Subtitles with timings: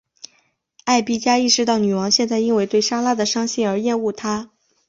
[0.83, 4.49] 艾碧嘉意识到女王现在因为对莎拉的伤心而厌恶她。